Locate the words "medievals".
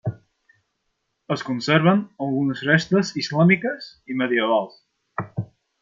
4.23-4.85